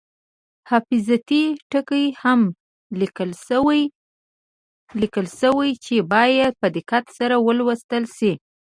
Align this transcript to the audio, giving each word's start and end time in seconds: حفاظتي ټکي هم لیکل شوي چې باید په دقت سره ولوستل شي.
حفاظتي 0.69 1.43
ټکي 1.71 2.05
هم 2.21 2.41
لیکل 5.01 5.25
شوي 5.43 5.71
چې 5.85 5.95
باید 6.13 6.53
په 6.61 6.67
دقت 6.77 7.05
سره 7.17 7.35
ولوستل 7.47 8.03
شي. 8.17 8.31